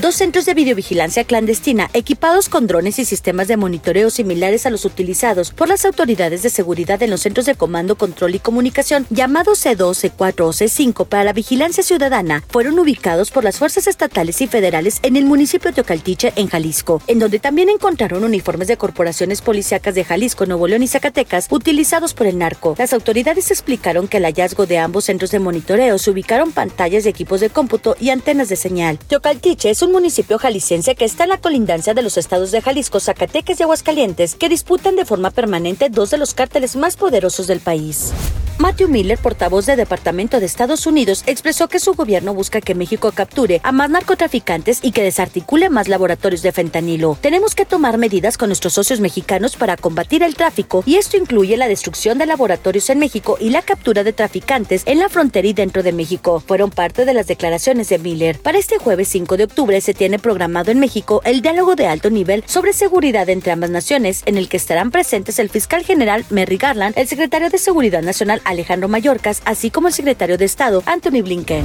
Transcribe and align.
Dos 0.00 0.16
centros 0.16 0.44
de 0.44 0.54
videovigilancia 0.54 1.22
clandestina 1.22 1.88
equipados 1.92 2.48
con 2.48 2.66
drones 2.66 2.98
y 2.98 3.04
sistemas 3.04 3.46
de 3.46 3.56
monitoreo 3.56 4.10
similares 4.10 4.66
a 4.66 4.70
los 4.70 4.84
utilizados 4.84 5.52
por 5.52 5.68
las 5.68 5.84
autoridades 5.84 6.42
de 6.42 6.50
seguridad 6.50 7.00
en 7.04 7.10
los 7.10 7.20
centros 7.20 7.46
de 7.46 7.54
comando, 7.54 7.94
control 7.94 8.34
y 8.34 8.40
comunicación 8.40 9.06
llamados 9.10 9.64
C2, 9.64 10.10
C4 10.10 10.40
o 10.40 10.52
C5 10.52 11.06
para 11.06 11.22
la 11.22 11.32
vigilancia 11.32 11.84
ciudadana 11.84 12.42
fueron 12.48 12.76
ubicados 12.80 13.30
por 13.30 13.44
las 13.44 13.58
fuerzas 13.60 13.86
estatales 13.86 14.40
y 14.40 14.48
federales 14.48 14.98
en 15.02 15.14
el 15.14 15.26
municipio 15.26 15.70
de 15.70 15.82
Ocaltiche, 15.82 16.32
en 16.34 16.48
Jalisco, 16.48 17.00
en 17.06 17.20
donde 17.20 17.38
también 17.38 17.68
encontraron 17.68 18.24
uniformes 18.24 18.66
de 18.66 18.76
corporaciones 18.76 19.42
policíacas 19.42 19.94
de 19.94 20.04
Jalisco, 20.04 20.44
Nuevo 20.44 20.66
León 20.66 20.82
y 20.82 20.88
Zacatecas 20.88 21.46
utilizados 21.50 22.14
por 22.14 22.26
el 22.26 22.38
narco. 22.38 22.74
Las 22.78 22.92
autoridades 22.92 23.52
explicaron 23.52 24.08
que 24.08 24.16
el 24.16 24.24
hallazgo 24.24 24.66
de 24.66 24.78
ambos 24.78 25.04
centros 25.04 25.30
de 25.30 25.38
monitoreo 25.38 25.98
se 25.98 26.10
ubicaron 26.10 26.50
pantallas 26.50 27.06
y 27.06 27.10
equipos 27.10 27.40
de 27.40 27.50
cómputo 27.50 27.96
y 28.00 28.10
antenas 28.10 28.48
de 28.48 28.56
señal. 28.56 28.98
Teocaltiche 28.98 29.70
es 29.70 29.83
un 29.84 29.92
municipio 29.92 30.38
jalisciense 30.38 30.94
que 30.94 31.04
está 31.04 31.24
en 31.24 31.30
la 31.30 31.38
colindancia 31.38 31.94
de 31.94 32.02
los 32.02 32.16
estados 32.16 32.50
de 32.50 32.62
Jalisco, 32.62 33.00
Zacatecas 33.00 33.60
y 33.60 33.62
Aguascalientes, 33.62 34.34
que 34.34 34.48
disputan 34.48 34.96
de 34.96 35.04
forma 35.04 35.30
permanente 35.30 35.88
dos 35.90 36.10
de 36.10 36.18
los 36.18 36.34
cárteles 36.34 36.76
más 36.76 36.96
poderosos 36.96 37.46
del 37.46 37.60
país. 37.60 38.12
Matthew 38.56 38.88
Miller, 38.88 39.18
portavoz 39.18 39.66
del 39.66 39.78
Departamento 39.78 40.38
de 40.38 40.46
Estados 40.46 40.86
Unidos, 40.86 41.24
expresó 41.26 41.66
que 41.66 41.80
su 41.80 41.94
gobierno 41.94 42.34
busca 42.34 42.60
que 42.60 42.76
México 42.76 43.10
capture 43.12 43.60
a 43.64 43.72
más 43.72 43.90
narcotraficantes 43.90 44.78
y 44.80 44.92
que 44.92 45.02
desarticule 45.02 45.70
más 45.70 45.88
laboratorios 45.88 46.40
de 46.42 46.52
fentanilo. 46.52 47.18
Tenemos 47.20 47.56
que 47.56 47.64
tomar 47.64 47.98
medidas 47.98 48.38
con 48.38 48.50
nuestros 48.50 48.74
socios 48.74 49.00
mexicanos 49.00 49.56
para 49.56 49.76
combatir 49.76 50.22
el 50.22 50.36
tráfico 50.36 50.84
y 50.86 50.96
esto 50.96 51.16
incluye 51.16 51.56
la 51.56 51.66
destrucción 51.66 52.16
de 52.16 52.26
laboratorios 52.26 52.88
en 52.90 53.00
México 53.00 53.36
y 53.40 53.50
la 53.50 53.60
captura 53.60 54.04
de 54.04 54.12
traficantes 54.12 54.84
en 54.86 55.00
la 55.00 55.08
frontera 55.08 55.48
y 55.48 55.52
dentro 55.52 55.82
de 55.82 55.92
México. 55.92 56.38
Fueron 56.38 56.70
parte 56.70 57.04
de 57.04 57.14
las 57.14 57.26
declaraciones 57.26 57.88
de 57.88 57.98
Miller. 57.98 58.38
Para 58.38 58.58
este 58.58 58.78
jueves 58.78 59.08
5 59.08 59.36
de 59.36 59.44
octubre 59.44 59.80
se 59.80 59.94
tiene 59.94 60.20
programado 60.20 60.70
en 60.70 60.78
México 60.78 61.22
el 61.24 61.42
diálogo 61.42 61.74
de 61.74 61.88
alto 61.88 62.08
nivel 62.08 62.44
sobre 62.46 62.72
seguridad 62.72 63.28
entre 63.28 63.50
ambas 63.50 63.70
naciones, 63.70 64.22
en 64.26 64.38
el 64.38 64.48
que 64.48 64.58
estarán 64.58 64.92
presentes 64.92 65.40
el 65.40 65.50
fiscal 65.50 65.84
general 65.84 66.24
Merry 66.30 66.56
Garland, 66.56 66.96
el 66.96 67.08
secretario 67.08 67.50
de 67.50 67.58
Seguridad 67.58 68.02
Nacional 68.02 68.42
Alejandro 68.44 68.88
Mayorkas, 68.88 69.42
así 69.44 69.70
como 69.70 69.88
el 69.88 69.94
secretario 69.94 70.38
de 70.38 70.44
Estado 70.44 70.82
Anthony 70.86 71.22
Blinken. 71.22 71.64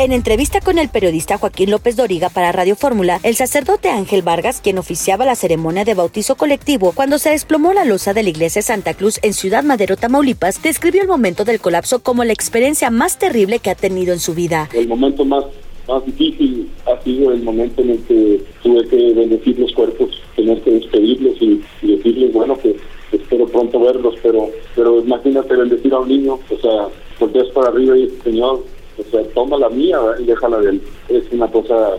En 0.00 0.12
entrevista 0.12 0.60
con 0.60 0.78
el 0.78 0.88
periodista 0.88 1.38
Joaquín 1.38 1.72
López 1.72 1.96
Doriga 1.96 2.28
para 2.28 2.52
Radio 2.52 2.76
Fórmula, 2.76 3.18
el 3.24 3.34
sacerdote 3.34 3.88
Ángel 3.90 4.22
Vargas, 4.22 4.60
quien 4.60 4.78
oficiaba 4.78 5.24
la 5.24 5.34
ceremonia 5.34 5.84
de 5.84 5.94
bautizo 5.94 6.36
colectivo 6.36 6.92
cuando 6.92 7.18
se 7.18 7.30
desplomó 7.30 7.72
la 7.72 7.84
losa 7.84 8.14
de 8.14 8.22
la 8.22 8.28
iglesia 8.28 8.62
Santa 8.62 8.94
Cruz 8.94 9.18
en 9.22 9.32
Ciudad 9.32 9.64
Madero, 9.64 9.96
Tamaulipas, 9.96 10.62
describió 10.62 11.02
el 11.02 11.08
momento 11.08 11.44
del 11.44 11.58
colapso 11.58 11.98
como 11.98 12.22
la 12.22 12.32
experiencia 12.32 12.90
más 12.90 13.18
terrible 13.18 13.58
que 13.58 13.70
ha 13.70 13.74
tenido 13.74 14.12
en 14.12 14.20
su 14.20 14.34
vida. 14.34 14.68
El 14.72 14.86
momento 14.86 15.24
más, 15.24 15.44
más 15.88 16.06
difícil 16.06 16.70
ha 16.86 17.02
sido 17.02 17.32
el 17.32 17.42
momento 17.42 17.82
en 17.82 17.90
el 17.90 17.98
que 18.04 18.44
tuve 18.62 18.86
que 18.86 19.14
bendecir 19.14 19.58
los 19.58 19.72
cuerpos, 19.72 20.10
tener 20.36 20.62
que 20.62 20.70
despedirlos 20.70 21.42
y, 21.42 21.60
y 21.82 21.96
decirles, 21.96 22.32
bueno, 22.32 22.56
que 22.56 22.76
espero 23.12 23.46
pronto 23.46 23.80
verlos, 23.80 24.14
pero 24.22 24.50
pero 24.74 25.00
imagínate 25.00 25.56
bendecir 25.56 25.92
a 25.92 26.00
un 26.00 26.08
niño, 26.08 26.38
o 26.50 26.58
sea, 26.58 26.88
volteas 27.18 27.48
para 27.48 27.68
arriba 27.68 27.96
y 27.96 28.10
Señor, 28.22 28.62
o 28.98 29.10
sea, 29.10 29.22
toma 29.34 29.58
la 29.58 29.68
mía 29.68 29.98
y 30.18 30.24
déjala 30.24 30.58
de 30.58 30.70
él. 30.70 30.82
Es 31.08 31.24
una 31.32 31.50
cosa 31.50 31.98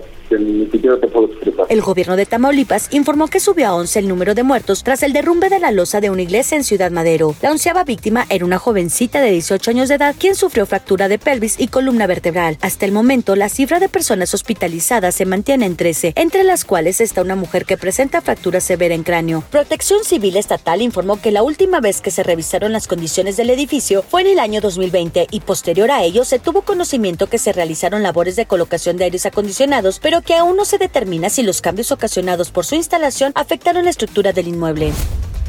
El 1.70 1.82
gobierno 1.82 2.16
de 2.16 2.26
Tamaulipas 2.26 2.90
informó 2.92 3.28
que 3.28 3.40
subió 3.40 3.68
a 3.68 3.76
11 3.76 4.00
el 4.00 4.08
número 4.08 4.36
de 4.36 4.44
muertos 4.44 4.84
tras 4.84 5.04
el 5.04 5.14
derrumbe 5.14 5.50
de 5.50 5.60
la 5.60 5.72
losa 5.72 6.02
de 6.02 6.10
una 6.10 6.22
iglesia 6.22 6.56
en 6.56 6.64
Ciudad 6.64 6.92
Madero. 6.92 7.36
La 7.42 7.52
onceava 7.52 7.84
víctima 7.84 8.26
era 8.30 8.46
una 8.46 8.60
jovencita 8.60 9.22
de 9.22 9.32
18 9.32 9.72
años 9.72 9.90
de 9.90 9.96
edad 9.96 10.16
quien 10.18 10.36
sufrió 10.36 10.66
fractura 10.66 11.08
de 11.08 11.20
pelvis 11.20 11.60
y 11.60 11.68
columna 11.68 12.08
vertebral. 12.08 12.58
Hasta 12.62 12.86
el 12.86 12.92
momento, 12.92 13.36
la 13.36 13.50
cifra 13.50 13.80
de 13.80 13.90
personas 13.90 14.34
hospitalizadas 14.34 15.16
se 15.16 15.26
mantiene 15.26 15.66
en 15.66 15.76
13, 15.76 16.14
entre 16.16 16.44
las 16.44 16.66
cuales 16.66 17.02
está 17.02 17.22
una 17.22 17.36
mujer 17.36 17.66
que 17.66 17.78
presenta 17.78 18.22
fractura 18.22 18.60
severa 18.62 18.96
en 18.96 19.04
cráneo. 19.04 19.44
Protección 19.50 20.04
Civil 20.04 20.38
Estatal 20.38 20.82
informó 20.82 21.22
que 21.22 21.32
la 21.32 21.44
última 21.44 21.80
vez 21.80 22.02
que 22.02 22.12
se 22.12 22.24
revisaron 22.24 22.72
las 22.72 22.88
condiciones 22.88 23.38
del 23.38 23.50
edificio 23.50 24.04
fue 24.04 24.22
en 24.22 24.28
el 24.28 24.40
año 24.40 24.62
2020 24.62 25.28
y 25.32 25.40
posterior 25.40 25.92
a 25.92 26.04
ello 26.04 26.24
se 26.26 26.40
tuvo 26.40 26.62
conocimiento 26.62 27.28
que 27.28 27.38
se 27.38 27.54
realizaron 27.54 28.04
labores 28.04 28.36
de 28.36 28.46
colocación 28.46 28.98
de 28.98 29.06
aires 29.06 29.26
acondicionados, 29.26 30.00
pero 30.00 30.19
que 30.22 30.36
aún 30.36 30.56
no 30.56 30.66
se 30.66 30.78
determina 30.78 31.30
si 31.30 31.44
los 31.44 31.62
cambios 31.62 31.92
ocasionados 31.92 32.52
por 32.52 32.66
su 32.66 32.76
instalación 32.76 33.32
afectaron 33.36 33.86
la 33.86 33.92
estructura 33.92 34.34
del 34.34 34.48
inmueble. 34.48 34.94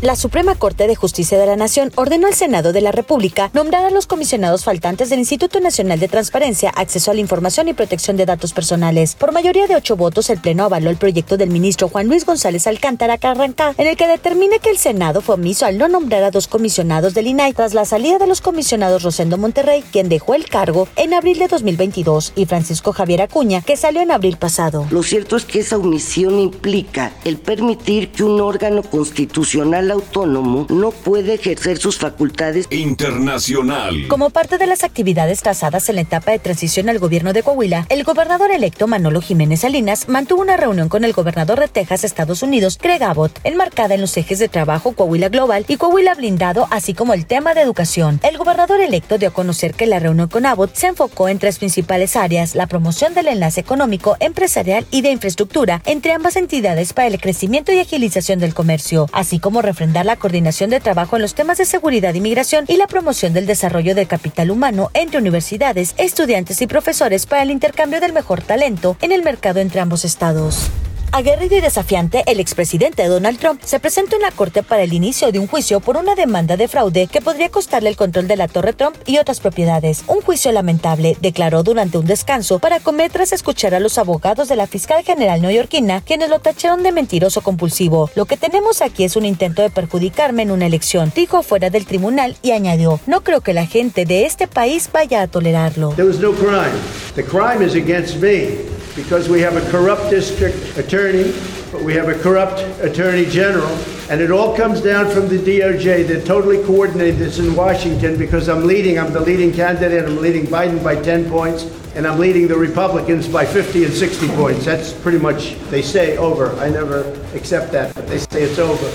La 0.03 0.16
Suprema 0.16 0.55
Corte 0.55 0.87
de 0.87 0.97
Justicia 0.97 1.38
de 1.38 1.44
la 1.44 1.56
Nación 1.56 1.93
ordenó 1.94 2.27
al 2.27 2.33
Senado 2.33 2.72
de 2.72 2.81
la 2.81 2.91
República 2.91 3.50
nombrar 3.53 3.84
a 3.84 3.91
los 3.91 4.06
comisionados 4.06 4.65
faltantes 4.65 5.11
del 5.11 5.19
Instituto 5.19 5.61
Nacional 5.61 6.00
de 6.00 6.09
Transparencia, 6.09 6.71
Acceso 6.71 7.11
a 7.11 7.15
la 7.15 7.21
Información 7.21 7.69
y 7.69 7.75
Protección 7.75 8.16
de 8.16 8.25
Datos 8.25 8.55
Personales. 8.55 9.15
Por 9.15 9.33
mayoría 9.33 9.66
de 9.66 9.77
ocho 9.77 9.97
votos, 9.97 10.31
el 10.31 10.41
Pleno 10.41 10.65
avaló 10.65 10.88
el 10.88 10.97
proyecto 10.97 11.37
del 11.37 11.50
ministro 11.50 11.91
Juan 11.91 12.06
Luis 12.06 12.25
González 12.25 12.66
Alcántara 12.66 13.19
Carrancá, 13.19 13.75
en 13.77 13.88
el 13.88 13.99
que 13.99 14.09
determina 14.09 14.59
que 14.59 14.71
el 14.71 14.78
Senado 14.78 15.21
fue 15.21 15.34
omiso 15.34 15.66
al 15.66 15.77
no 15.77 15.87
nombrar 15.87 16.22
a 16.22 16.31
dos 16.31 16.49
comisionados 16.49 17.12
del 17.12 17.27
INAI 17.27 17.53
tras 17.53 17.75
la 17.75 17.84
salida 17.84 18.17
de 18.17 18.27
los 18.27 18.41
comisionados 18.41 19.03
Rosendo 19.03 19.37
Monterrey, 19.37 19.84
quien 19.93 20.09
dejó 20.09 20.32
el 20.32 20.49
cargo 20.49 20.88
en 20.97 21.12
abril 21.12 21.38
de 21.38 21.49
2022, 21.49 22.32
y 22.37 22.47
Francisco 22.47 22.94
Javier 22.94 23.21
Acuña, 23.21 23.61
que 23.61 23.77
salió 23.77 24.00
en 24.00 24.12
abril 24.12 24.38
pasado. 24.38 24.87
Lo 24.91 25.03
cierto 25.03 25.37
es 25.37 25.44
que 25.44 25.61
esa 25.61 25.77
omisión 25.77 26.38
implica 26.38 27.12
el 27.27 27.37
permitir 27.37 28.12
que 28.12 28.25
un 28.25 28.41
órgano 28.41 28.82
constitucional 28.82 29.90
autónomo 29.91 30.67
no 30.69 30.91
puede 30.91 31.34
ejercer 31.34 31.78
sus 31.78 31.99
facultades 31.99 32.67
Internacional. 32.71 34.09
Como 34.09 34.31
parte 34.31 34.59
de 34.59 34.67
las 34.67 34.84
actividades 34.84 35.43
trazadas 35.43 35.89
en 35.89 35.97
la 35.97 36.03
etapa 36.03 36.31
de 36.31 36.39
transición 36.39 36.89
al 36.89 36.99
gobierno 36.99 37.33
de 37.33 37.43
Coahuila, 37.43 37.87
el 37.89 38.05
gobernador 38.05 38.50
electo 38.50 38.87
Manolo 38.87 39.21
Jiménez 39.21 39.61
Salinas 39.61 40.09
mantuvo 40.09 40.43
una 40.43 40.56
reunión 40.56 40.89
con 40.89 41.05
el 41.05 41.12
gobernador 41.12 41.61
de 41.61 41.69
Texas, 41.69 42.05
Estados 42.05 42.43
Unidos, 42.43 42.79
Greg 42.81 43.03
Abbott, 43.03 43.39
enmarcada 43.45 43.95
en 43.95 44.00
los 44.00 44.17
ejes 44.17 44.39
de 44.39 44.49
trabajo 44.49 44.93
Coahuila 44.93 45.29
Global 45.29 45.65
y 45.69 45.77
Coahuila 45.77 46.15
Blindado, 46.15 46.69
así 46.71 46.95
como 46.95 47.15
el 47.15 47.27
tema 47.27 47.55
de 47.55 47.62
educación. 47.62 48.21
El 48.23 48.39
gobernador 48.39 48.81
electo 48.81 49.19
dio 49.19 49.29
a 49.29 49.33
conocer 49.33 49.75
que 49.75 49.87
la 49.87 49.99
reunión 49.99 50.29
con 50.29 50.47
Abbott 50.47 50.75
se 50.75 50.89
enfocó 50.89 51.29
en 51.29 51.39
tres 51.39 51.59
principales 51.59 52.17
áreas, 52.17 52.55
la 52.55 52.67
promoción 52.67 53.15
del 53.15 53.29
enlace 53.29 53.61
económico, 53.61 54.17
empresarial 54.21 54.87
y 54.91 55.03
de 55.03 55.11
infraestructura 55.11 55.83
entre 55.84 56.12
ambas 56.12 56.37
entidades 56.37 56.93
para 56.93 57.09
el 57.09 57.21
crecimiento 57.21 57.73
y 57.73 57.81
agilización 57.81 58.39
del 58.39 58.55
comercio, 58.55 59.09
así 59.12 59.39
como 59.39 59.62
refrendar 59.81 60.05
la 60.05 60.17
coordinación 60.17 60.69
de 60.69 60.79
trabajo 60.79 61.17
en 61.17 61.23
los 61.23 61.35
temas 61.35 61.57
de 61.57 61.65
seguridad 61.65 62.13
y 62.13 62.21
migración 62.21 62.67
y 62.69 62.77
la 62.77 62.87
promoción 62.87 63.33
del 63.33 63.47
desarrollo 63.47 63.95
del 63.95 64.09
capital 64.09 64.51
humano 64.51 64.91
entre 64.93 65.19
universidades, 65.19 65.95
estudiantes 65.97 66.61
y 66.61 66.67
profesores 66.67 67.25
para 67.25 67.45
el 67.45 67.51
intercambio 67.51 67.99
del 67.99 68.13
mejor 68.13 68.43
talento 68.43 68.99
en 69.01 69.11
el 69.11 69.23
mercado 69.23 69.59
entre 69.59 69.81
ambos 69.81 70.05
estados. 70.05 70.71
Aguerrido 71.12 71.56
y 71.56 71.60
desafiante, 71.60 72.22
el 72.26 72.38
expresidente 72.38 73.04
Donald 73.06 73.41
Trump 73.41 73.60
se 73.65 73.81
presentó 73.81 74.15
en 74.15 74.22
la 74.22 74.31
corte 74.31 74.62
para 74.62 74.84
el 74.84 74.93
inicio 74.93 75.32
de 75.32 75.41
un 75.41 75.48
juicio 75.48 75.81
por 75.81 75.97
una 75.97 76.15
demanda 76.15 76.56
de 76.56 76.69
fraude 76.69 77.09
que 77.09 77.21
podría 77.21 77.48
costarle 77.48 77.88
el 77.88 77.97
control 77.97 78.28
de 78.28 78.37
la 78.37 78.47
Torre 78.47 78.75
Trump 78.75 78.94
y 79.06 79.19
otras 79.19 79.41
propiedades. 79.41 80.04
Un 80.06 80.20
juicio 80.20 80.53
lamentable, 80.53 81.16
declaró 81.20 81.65
durante 81.65 81.99
un 81.99 82.06
descanso 82.06 82.60
para 82.60 82.78
comer 82.78 83.10
tras 83.10 83.32
escuchar 83.32 83.75
a 83.75 83.81
los 83.81 83.99
abogados 83.99 84.49
de 84.49 84.54
la 84.54 84.69
fiscal 84.69 85.03
general 85.03 85.43
neoyorquina, 85.43 86.00
quienes 86.00 86.31
lo 86.31 86.38
tacharon 86.38 86.84
de 86.84 86.93
mentiroso 86.93 87.41
compulsivo. 87.41 88.09
Lo 88.15 88.26
que 88.26 88.37
tenemos 88.37 88.81
aquí 88.81 89.03
es 89.03 89.16
un 89.16 89.25
intento 89.25 89.62
de 89.62 89.70
perjudicarme 89.70 90.43
en 90.43 90.53
una 90.53 90.66
elección, 90.66 91.12
dijo 91.12 91.43
fuera 91.43 91.70
del 91.70 91.87
tribunal 91.87 92.37
y 92.41 92.53
añadió, 92.53 93.00
no 93.09 93.25
creo 93.25 93.41
que 93.41 93.53
la 93.53 93.66
gente 93.66 94.04
de 94.04 94.26
este 94.26 94.47
país 94.47 94.88
vaya 94.93 95.22
a 95.22 95.26
tolerarlo. 95.26 95.91
There 95.97 96.06
was 96.06 96.20
no 96.20 96.32
crime. 96.32 96.70
The 97.16 97.25
crime 97.25 97.66
is 97.66 97.75
against 97.75 98.19
me 98.22 98.69
because 99.03 99.28
we 99.28 99.41
have 99.41 99.56
a 99.56 99.71
corrupt 99.71 100.11
district 100.11 100.77
attorney, 100.77 101.33
but 101.72 101.83
we 101.83 101.94
have 101.94 102.09
a 102.09 102.19
corrupt 102.19 102.61
attorney 102.81 103.25
general, 103.25 103.71
and 104.11 104.21
it 104.21 104.31
all 104.31 104.56
comes 104.56 104.81
down 104.81 105.11
from 105.11 105.28
the 105.28 105.38
DOJ. 105.38 106.06
They're 106.06 106.25
totally 106.25 106.62
coordinated 106.64 107.19
this 107.19 107.38
in 107.38 107.55
Washington 107.55 108.19
because 108.19 108.49
I'm 108.49 108.67
leading, 108.67 108.99
I'm 108.99 109.12
the 109.12 109.20
leading 109.20 109.52
candidate, 109.52 110.05
I'm 110.05 110.19
leading 110.19 110.47
Biden 110.47 110.82
by 110.82 111.00
10 111.00 111.31
points, 111.31 111.64
and 111.94 112.06
I'm 112.06 112.19
leading 112.19 112.47
the 112.49 112.56
Republicans 112.56 113.26
by 113.26 113.44
50 113.44 113.85
and 113.85 113.94
60 113.94 114.29
points. 114.29 114.64
That's 114.64 114.93
pretty 114.93 115.19
much, 115.19 115.56
they 115.70 115.82
say 115.82 116.17
over. 116.19 116.50
I 116.61 116.69
never 116.69 117.00
accept 117.35 117.73
that, 117.73 117.94
but 117.94 118.06
they 118.06 118.19
say 118.19 118.43
it's 118.43 118.58
over. 118.58 118.91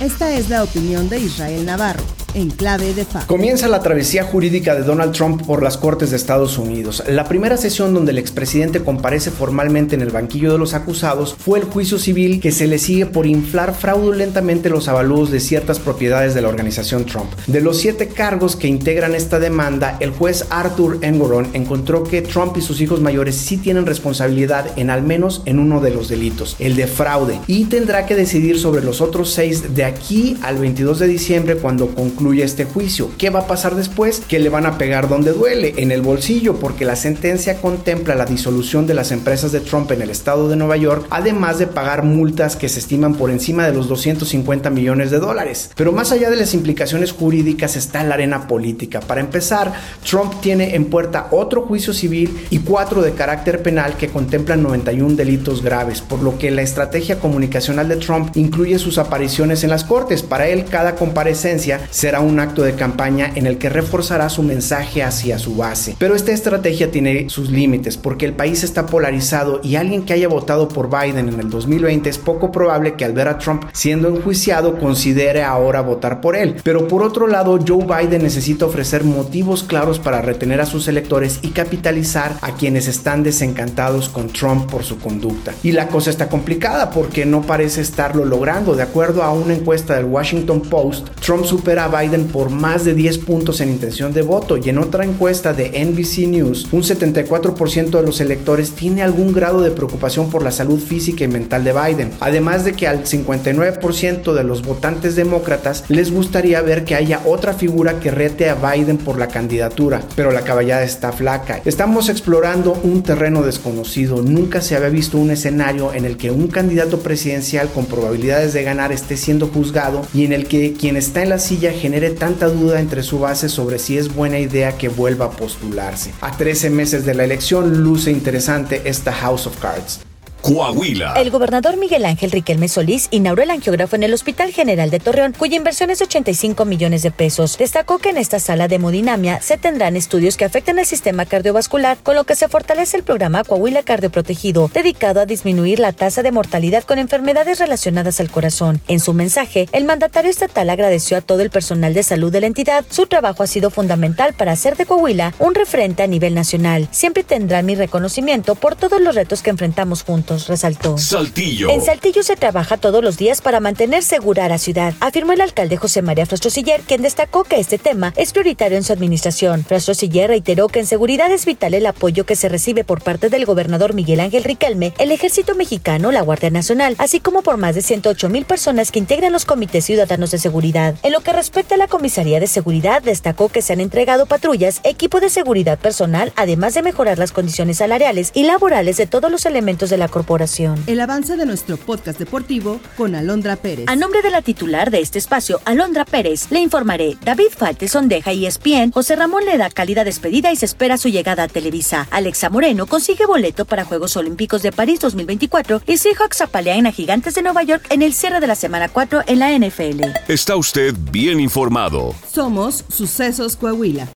Esta 0.00 0.32
es 0.32 0.50
la 0.50 0.62
opinión 0.64 1.08
de 1.08 1.18
Israel 1.18 1.64
Navarro, 1.64 2.02
en 2.34 2.50
clave 2.50 2.94
de 2.94 3.04
FA. 3.04 3.26
Comienza 3.26 3.68
la 3.68 3.80
travesía 3.80 4.24
jurídica 4.24 4.74
de 4.74 4.82
Donald 4.82 5.12
Trump 5.12 5.44
por 5.44 5.62
las 5.62 5.76
Cortes 5.76 6.10
de 6.10 6.16
Estados 6.16 6.58
Unidos. 6.58 7.02
La 7.08 7.24
primera 7.24 7.56
sesión 7.56 7.94
donde 7.94 8.12
el 8.12 8.18
expresidente 8.18 8.80
comparece 8.80 9.30
formalmente 9.30 9.94
en 9.94 10.02
el 10.02 10.10
banquillo 10.10 10.52
de 10.52 10.58
los 10.58 10.74
acusados 10.74 11.34
fue 11.38 11.58
el 11.58 11.64
juicio 11.66 11.98
civil 11.98 12.40
que 12.40 12.52
se 12.52 12.66
le 12.66 12.78
sigue 12.78 13.06
por 13.06 13.26
inflar 13.26 13.74
fraudulentamente 13.74 14.70
los 14.70 14.88
avalúos 14.88 15.30
de 15.30 15.40
ciertas 15.40 15.78
propiedades 15.78 16.34
de 16.34 16.42
la 16.42 16.48
organización 16.48 17.04
Trump. 17.04 17.30
De 17.46 17.60
los 17.60 17.78
siete 17.78 18.08
cargos 18.08 18.56
que 18.56 18.68
integran 18.68 19.14
esta 19.14 19.38
demanda, 19.38 19.96
el 20.00 20.10
juez 20.10 20.46
Arthur 20.50 20.98
Engoron 21.02 21.48
encontró 21.52 22.04
que 22.04 22.22
Trump 22.22 22.56
y 22.56 22.62
sus 22.62 22.80
hijos 22.80 23.00
mayores 23.00 23.36
sí 23.36 23.56
tienen 23.56 23.86
responsabilidad 23.86 24.66
en 24.76 24.90
al 24.90 25.02
menos 25.02 25.42
en 25.44 25.58
uno 25.58 25.80
de 25.80 25.90
los 25.90 26.08
delitos, 26.08 26.56
el 26.58 26.76
de 26.76 26.86
fraude, 26.86 27.40
y 27.46 27.64
tendrá 27.64 28.06
que 28.06 28.16
decidir 28.16 28.58
sobre 28.58 28.82
los 28.82 29.00
otros 29.00 29.30
seis 29.30 29.74
de 29.74 29.84
aquí 29.84 30.36
al 30.42 30.58
22 30.58 30.98
de 30.98 31.08
diciembre 31.08 31.56
cuando 31.56 31.88
concluya 31.88 32.21
este 32.30 32.64
juicio. 32.64 33.10
¿Qué 33.18 33.30
va 33.30 33.40
a 33.40 33.46
pasar 33.46 33.74
después? 33.74 34.22
Que 34.26 34.38
le 34.38 34.48
van 34.48 34.64
a 34.64 34.78
pegar 34.78 35.08
donde 35.08 35.32
duele, 35.32 35.74
en 35.76 35.90
el 35.90 36.02
bolsillo, 36.02 36.56
porque 36.56 36.84
la 36.84 36.94
sentencia 36.94 37.60
contempla 37.60 38.14
la 38.14 38.24
disolución 38.24 38.86
de 38.86 38.94
las 38.94 39.10
empresas 39.10 39.50
de 39.50 39.60
Trump 39.60 39.90
en 39.90 40.02
el 40.02 40.10
estado 40.10 40.48
de 40.48 40.56
Nueva 40.56 40.76
York, 40.76 41.06
además 41.10 41.58
de 41.58 41.66
pagar 41.66 42.04
multas 42.04 42.54
que 42.56 42.68
se 42.68 42.78
estiman 42.78 43.14
por 43.14 43.30
encima 43.30 43.66
de 43.66 43.74
los 43.74 43.88
250 43.88 44.70
millones 44.70 45.10
de 45.10 45.18
dólares. 45.18 45.70
Pero 45.76 45.92
más 45.92 46.12
allá 46.12 46.30
de 46.30 46.36
las 46.36 46.54
implicaciones 46.54 47.12
jurídicas 47.12 47.76
está 47.76 48.04
la 48.04 48.14
arena 48.14 48.46
política. 48.46 49.00
Para 49.00 49.20
empezar, 49.20 49.72
Trump 50.08 50.40
tiene 50.40 50.76
en 50.76 50.86
puerta 50.86 51.26
otro 51.32 51.62
juicio 51.62 51.92
civil 51.92 52.46
y 52.50 52.60
cuatro 52.60 53.02
de 53.02 53.12
carácter 53.12 53.62
penal 53.62 53.96
que 53.96 54.08
contemplan 54.08 54.62
91 54.62 55.16
delitos 55.16 55.62
graves, 55.62 56.00
por 56.00 56.22
lo 56.22 56.38
que 56.38 56.52
la 56.52 56.62
estrategia 56.62 57.18
comunicacional 57.18 57.88
de 57.88 57.96
Trump 57.96 58.36
incluye 58.36 58.78
sus 58.78 58.98
apariciones 58.98 59.64
en 59.64 59.70
las 59.70 59.84
cortes. 59.84 60.22
Para 60.22 60.46
él, 60.46 60.64
cada 60.66 60.94
comparecencia 60.94 61.80
un 62.20 62.40
acto 62.40 62.62
de 62.62 62.74
campaña 62.74 63.30
en 63.34 63.46
el 63.46 63.58
que 63.58 63.68
reforzará 63.68 64.28
su 64.28 64.42
mensaje 64.42 65.02
hacia 65.02 65.38
su 65.38 65.56
base. 65.56 65.96
Pero 65.98 66.14
esta 66.14 66.32
estrategia 66.32 66.90
tiene 66.90 67.28
sus 67.28 67.50
límites 67.50 67.96
porque 67.96 68.26
el 68.26 68.34
país 68.34 68.62
está 68.62 68.86
polarizado 68.86 69.60
y 69.62 69.76
alguien 69.76 70.04
que 70.04 70.12
haya 70.12 70.28
votado 70.28 70.68
por 70.68 70.88
Biden 70.88 71.28
en 71.28 71.40
el 71.40 71.50
2020 71.50 72.08
es 72.08 72.18
poco 72.18 72.52
probable 72.52 72.94
que 72.94 73.04
al 73.04 73.12
ver 73.12 73.28
a 73.28 73.38
Trump 73.38 73.64
siendo 73.72 74.08
enjuiciado 74.08 74.78
considere 74.78 75.42
ahora 75.42 75.80
votar 75.80 76.20
por 76.20 76.36
él. 76.36 76.56
Pero 76.62 76.88
por 76.88 77.02
otro 77.02 77.26
lado, 77.26 77.58
Joe 77.66 77.84
Biden 77.84 78.22
necesita 78.22 78.66
ofrecer 78.66 79.04
motivos 79.04 79.62
claros 79.62 79.98
para 79.98 80.22
retener 80.22 80.60
a 80.60 80.66
sus 80.66 80.88
electores 80.88 81.38
y 81.42 81.48
capitalizar 81.48 82.36
a 82.42 82.54
quienes 82.54 82.88
están 82.88 83.22
desencantados 83.22 84.08
con 84.08 84.28
Trump 84.28 84.70
por 84.70 84.84
su 84.84 84.98
conducta. 84.98 85.54
Y 85.62 85.72
la 85.72 85.88
cosa 85.88 86.10
está 86.10 86.28
complicada 86.28 86.90
porque 86.90 87.24
no 87.26 87.42
parece 87.42 87.80
estarlo 87.80 88.24
logrando. 88.24 88.74
De 88.74 88.82
acuerdo 88.82 89.22
a 89.22 89.32
una 89.32 89.54
encuesta 89.54 89.96
del 89.96 90.06
Washington 90.06 90.62
Post, 90.62 91.08
Trump 91.20 91.44
supera 91.44 91.84
a 91.84 91.88
Biden 91.88 92.01
por 92.10 92.50
más 92.50 92.84
de 92.84 92.94
10 92.94 93.18
puntos 93.18 93.60
en 93.60 93.68
intención 93.68 94.12
de 94.12 94.22
voto 94.22 94.56
y 94.56 94.68
en 94.68 94.78
otra 94.78 95.04
encuesta 95.04 95.52
de 95.52 95.84
NBC 95.84 96.26
News, 96.26 96.66
un 96.72 96.82
74% 96.82 97.90
de 97.90 98.02
los 98.02 98.20
electores 98.20 98.72
tiene 98.72 99.02
algún 99.02 99.32
grado 99.32 99.60
de 99.60 99.70
preocupación 99.70 100.28
por 100.28 100.42
la 100.42 100.50
salud 100.50 100.80
física 100.80 101.22
y 101.22 101.28
mental 101.28 101.62
de 101.62 101.72
Biden. 101.72 102.10
Además 102.18 102.64
de 102.64 102.72
que 102.72 102.88
al 102.88 103.04
59% 103.04 104.32
de 104.32 104.42
los 104.42 104.62
votantes 104.62 105.14
demócratas 105.14 105.84
les 105.88 106.10
gustaría 106.10 106.60
ver 106.60 106.84
que 106.84 106.96
haya 106.96 107.20
otra 107.24 107.54
figura 107.54 108.00
que 108.00 108.10
rete 108.10 108.50
a 108.50 108.56
Biden 108.56 108.98
por 108.98 109.16
la 109.16 109.28
candidatura, 109.28 110.02
pero 110.16 110.32
la 110.32 110.42
caballada 110.42 110.82
está 110.82 111.12
flaca. 111.12 111.62
Estamos 111.64 112.08
explorando 112.08 112.72
un 112.82 113.04
terreno 113.04 113.42
desconocido. 113.42 114.22
Nunca 114.22 114.60
se 114.60 114.74
había 114.74 114.88
visto 114.88 115.18
un 115.18 115.30
escenario 115.30 115.94
en 115.94 116.04
el 116.04 116.16
que 116.16 116.32
un 116.32 116.48
candidato 116.48 116.98
presidencial 116.98 117.68
con 117.68 117.86
probabilidades 117.86 118.54
de 118.54 118.64
ganar 118.64 118.90
esté 118.90 119.16
siendo 119.16 119.46
juzgado 119.46 120.02
y 120.12 120.24
en 120.24 120.32
el 120.32 120.48
que 120.48 120.72
quien 120.72 120.96
está 120.96 121.22
en 121.22 121.28
la 121.28 121.38
silla 121.38 121.70
genere 121.92 122.14
tanta 122.14 122.48
duda 122.48 122.80
entre 122.80 123.02
su 123.02 123.18
base 123.18 123.50
sobre 123.50 123.78
si 123.78 123.98
es 123.98 124.14
buena 124.14 124.38
idea 124.38 124.78
que 124.78 124.88
vuelva 124.88 125.26
a 125.26 125.30
postularse. 125.30 126.14
A 126.22 126.34
13 126.34 126.70
meses 126.70 127.04
de 127.04 127.14
la 127.14 127.24
elección 127.24 127.82
luce 127.82 128.10
interesante 128.10 128.80
esta 128.86 129.12
House 129.12 129.46
of 129.46 129.58
Cards. 129.58 130.00
Coahuila. 130.42 131.12
El 131.14 131.30
gobernador 131.30 131.76
Miguel 131.76 132.04
Ángel 132.04 132.32
Riquelme 132.32 132.66
Solís 132.66 133.06
inauguró 133.12 133.44
el 133.44 133.50
angiógrafo 133.50 133.94
en 133.94 134.02
el 134.02 134.12
Hospital 134.12 134.50
General 134.50 134.90
de 134.90 134.98
Torreón, 134.98 135.34
cuya 135.38 135.56
inversión 135.56 135.90
es 135.90 136.00
de 136.00 136.06
85 136.06 136.64
millones 136.64 137.02
de 137.02 137.12
pesos. 137.12 137.56
Destacó 137.58 137.98
que 137.98 138.08
en 138.08 138.16
esta 138.16 138.40
sala 138.40 138.66
de 138.66 138.74
hemodinamia 138.74 139.40
se 139.40 139.56
tendrán 139.56 139.94
estudios 139.94 140.36
que 140.36 140.44
afectan 140.44 140.80
al 140.80 140.86
sistema 140.86 141.26
cardiovascular, 141.26 141.96
con 142.02 142.16
lo 142.16 142.24
que 142.24 142.34
se 142.34 142.48
fortalece 142.48 142.96
el 142.96 143.04
programa 143.04 143.44
Coahuila 143.44 143.84
Cardioprotegido, 143.84 144.68
dedicado 144.74 145.20
a 145.20 145.26
disminuir 145.26 145.78
la 145.78 145.92
tasa 145.92 146.24
de 146.24 146.32
mortalidad 146.32 146.82
con 146.82 146.98
enfermedades 146.98 147.60
relacionadas 147.60 148.18
al 148.18 148.30
corazón. 148.30 148.80
En 148.88 148.98
su 148.98 149.14
mensaje, 149.14 149.68
el 149.70 149.84
mandatario 149.84 150.30
estatal 150.30 150.70
agradeció 150.70 151.16
a 151.16 151.20
todo 151.20 151.42
el 151.42 151.50
personal 151.50 151.94
de 151.94 152.02
salud 152.02 152.32
de 152.32 152.40
la 152.40 152.48
entidad. 152.48 152.84
Su 152.90 153.06
trabajo 153.06 153.44
ha 153.44 153.46
sido 153.46 153.70
fundamental 153.70 154.34
para 154.34 154.50
hacer 154.50 154.76
de 154.76 154.86
Coahuila 154.86 155.34
un 155.38 155.54
referente 155.54 156.02
a 156.02 156.08
nivel 156.08 156.34
nacional. 156.34 156.88
Siempre 156.90 157.22
tendrán 157.22 157.64
mi 157.64 157.76
reconocimiento 157.76 158.56
por 158.56 158.74
todos 158.74 159.00
los 159.00 159.14
retos 159.14 159.40
que 159.40 159.50
enfrentamos 159.50 160.02
juntos 160.02 160.31
resaltó. 160.38 160.98
Saltillo. 160.98 161.70
En 161.70 161.82
Saltillo 161.82 162.22
se 162.22 162.36
trabaja 162.36 162.76
todos 162.76 163.02
los 163.02 163.16
días 163.16 163.40
para 163.40 163.60
mantener 163.60 164.02
segura 164.02 164.44
a 164.44 164.48
la 164.48 164.58
ciudad, 164.58 164.94
afirmó 165.00 165.32
el 165.32 165.40
alcalde 165.40 165.76
José 165.76 166.02
María 166.02 166.26
Frastrosiller, 166.26 166.80
quien 166.82 167.02
destacó 167.02 167.44
que 167.44 167.60
este 167.60 167.78
tema 167.78 168.12
es 168.16 168.32
prioritario 168.32 168.76
en 168.76 168.84
su 168.84 168.92
administración. 168.92 169.64
Frastrosiller 169.64 170.28
reiteró 170.28 170.68
que 170.68 170.80
en 170.80 170.86
seguridad 170.86 171.30
es 171.30 171.44
vital 171.46 171.74
el 171.74 171.86
apoyo 171.86 172.26
que 172.26 172.36
se 172.36 172.48
recibe 172.48 172.84
por 172.84 173.02
parte 173.02 173.28
del 173.28 173.44
gobernador 173.44 173.94
Miguel 173.94 174.20
Ángel 174.20 174.44
Riquelme, 174.44 174.92
el 174.98 175.12
Ejército 175.12 175.54
Mexicano, 175.54 176.12
la 176.12 176.22
Guardia 176.22 176.50
Nacional, 176.50 176.96
así 176.98 177.20
como 177.20 177.42
por 177.42 177.56
más 177.56 177.74
de 177.74 177.82
108 177.82 178.28
mil 178.28 178.44
personas 178.44 178.90
que 178.90 178.98
integran 178.98 179.32
los 179.32 179.44
comités 179.44 179.84
ciudadanos 179.84 180.30
de 180.30 180.38
seguridad. 180.38 180.94
En 181.02 181.12
lo 181.12 181.20
que 181.20 181.32
respecta 181.32 181.74
a 181.74 181.78
la 181.78 181.88
Comisaría 181.88 182.40
de 182.40 182.46
Seguridad, 182.46 183.02
destacó 183.02 183.48
que 183.48 183.62
se 183.62 183.72
han 183.72 183.80
entregado 183.80 184.26
patrullas, 184.26 184.80
equipo 184.84 185.20
de 185.20 185.30
seguridad 185.30 185.78
personal, 185.78 186.32
además 186.36 186.74
de 186.74 186.82
mejorar 186.82 187.18
las 187.18 187.32
condiciones 187.32 187.78
salariales 187.78 188.30
y 188.34 188.44
laborales 188.44 188.96
de 188.96 189.06
todos 189.06 189.30
los 189.30 189.46
elementos 189.46 189.90
de 189.90 189.98
la 189.98 190.08
corporación 190.08 190.21
corporación. 190.22 190.82
El 190.86 191.00
avance 191.00 191.36
de 191.36 191.44
nuestro 191.46 191.76
podcast 191.76 192.18
deportivo 192.18 192.80
con 192.96 193.16
Alondra 193.16 193.56
Pérez. 193.56 193.86
A 193.88 193.96
nombre 193.96 194.22
de 194.22 194.30
la 194.30 194.40
titular 194.40 194.90
de 194.92 195.00
este 195.00 195.18
espacio, 195.18 195.60
Alondra 195.64 196.04
Pérez, 196.04 196.46
le 196.50 196.60
informaré. 196.60 197.16
David 197.24 197.50
Falteson 197.56 198.08
deja 198.08 198.30
ESPN, 198.30 198.92
José 198.92 199.16
Ramón 199.16 199.44
le 199.44 199.58
da 199.58 199.68
cálida 199.68 200.04
despedida 200.04 200.52
y 200.52 200.56
se 200.56 200.66
espera 200.66 200.96
su 200.96 201.08
llegada 201.08 201.42
a 201.42 201.48
Televisa. 201.48 202.06
Alexa 202.12 202.50
Moreno 202.50 202.86
consigue 202.86 203.26
boleto 203.26 203.64
para 203.64 203.84
Juegos 203.84 204.16
Olímpicos 204.16 204.62
de 204.62 204.70
París 204.70 205.00
2024 205.00 205.82
y 205.86 205.98
Seahawks 205.98 206.40
apalean 206.40 206.86
a 206.86 206.92
Gigantes 206.92 207.34
de 207.34 207.42
Nueva 207.42 207.64
York 207.64 207.84
en 207.90 208.02
el 208.02 208.14
cierre 208.14 208.38
de 208.38 208.46
la 208.46 208.54
semana 208.54 208.88
4 208.88 209.24
en 209.26 209.38
la 209.40 209.50
NFL. 209.58 210.02
Está 210.28 210.54
usted 210.54 210.94
bien 211.10 211.40
informado. 211.40 212.14
Somos 212.32 212.84
Sucesos 212.88 213.56
Coahuila. 213.56 214.06